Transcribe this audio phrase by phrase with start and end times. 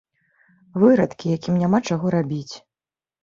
[0.83, 2.55] Вырадкі, якім няма чаго рабіць.